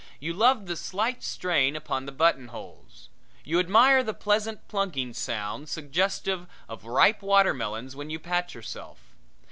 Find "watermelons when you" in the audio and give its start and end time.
7.21-8.17